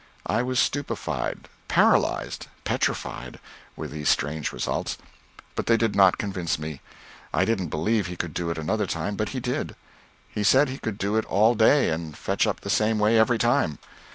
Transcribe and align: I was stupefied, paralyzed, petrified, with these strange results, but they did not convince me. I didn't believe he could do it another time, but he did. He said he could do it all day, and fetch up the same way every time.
I 0.25 0.41
was 0.41 0.59
stupefied, 0.59 1.47
paralyzed, 1.67 2.47
petrified, 2.63 3.39
with 3.75 3.91
these 3.91 4.09
strange 4.09 4.51
results, 4.51 4.97
but 5.55 5.67
they 5.67 5.77
did 5.77 5.95
not 5.95 6.17
convince 6.17 6.57
me. 6.57 6.81
I 7.31 7.45
didn't 7.45 7.67
believe 7.67 8.07
he 8.07 8.15
could 8.15 8.33
do 8.33 8.49
it 8.49 8.57
another 8.57 8.87
time, 8.87 9.15
but 9.15 9.29
he 9.29 9.39
did. 9.39 9.75
He 10.27 10.43
said 10.43 10.69
he 10.69 10.79
could 10.79 10.97
do 10.97 11.17
it 11.17 11.25
all 11.25 11.53
day, 11.53 11.89
and 11.91 12.17
fetch 12.17 12.47
up 12.47 12.61
the 12.61 12.69
same 12.71 12.97
way 12.97 13.19
every 13.19 13.37
time. 13.37 13.77